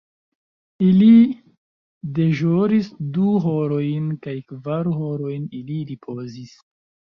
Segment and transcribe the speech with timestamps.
[0.85, 1.09] Ili
[2.19, 6.59] deĵoris du horojn kaj kvar horojn ili ripozis.